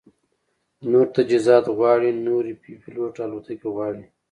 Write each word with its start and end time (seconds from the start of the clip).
نور 0.91 1.05
تجهیزات 1.15 1.65
غواړي، 1.77 2.09
نورې 2.25 2.53
بې 2.61 2.73
پیلوټه 2.83 3.21
الوتکې 3.25 3.67
غواړي 3.75 4.05